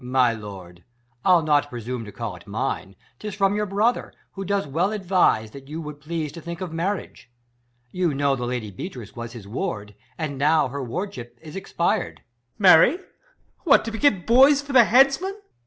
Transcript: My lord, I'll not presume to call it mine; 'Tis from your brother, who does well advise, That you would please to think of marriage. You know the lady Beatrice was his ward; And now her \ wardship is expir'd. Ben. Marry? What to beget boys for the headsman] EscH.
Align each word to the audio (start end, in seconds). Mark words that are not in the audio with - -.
My 0.03 0.33
lord, 0.33 0.83
I'll 1.23 1.43
not 1.43 1.69
presume 1.69 2.05
to 2.05 2.11
call 2.11 2.35
it 2.35 2.47
mine; 2.47 2.95
'Tis 3.19 3.35
from 3.35 3.55
your 3.55 3.67
brother, 3.67 4.11
who 4.31 4.43
does 4.43 4.65
well 4.65 4.91
advise, 4.91 5.51
That 5.51 5.67
you 5.67 5.79
would 5.79 6.01
please 6.01 6.31
to 6.31 6.41
think 6.41 6.59
of 6.59 6.73
marriage. 6.73 7.29
You 7.91 8.11
know 8.15 8.35
the 8.35 8.45
lady 8.47 8.71
Beatrice 8.71 9.15
was 9.15 9.33
his 9.33 9.47
ward; 9.47 9.93
And 10.17 10.39
now 10.39 10.69
her 10.69 10.81
\ 10.83 10.83
wardship 10.83 11.37
is 11.39 11.55
expir'd. 11.55 12.15
Ben. 12.15 12.23
Marry? 12.57 12.99
What 13.59 13.85
to 13.85 13.91
beget 13.91 14.25
boys 14.25 14.59
for 14.59 14.73
the 14.73 14.85
headsman] 14.85 15.33
EscH. 15.35 15.39